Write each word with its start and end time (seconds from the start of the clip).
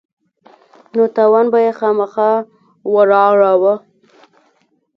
نو 0.95 1.03
تاوان 1.15 1.45
به 1.51 1.59
يې 1.65 1.71
خامخا 1.79 2.31
وراړاوه. 2.93 3.75